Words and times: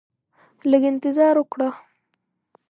لږ 0.69 0.83
انتظار 0.91 1.35
وکړه 1.43 1.69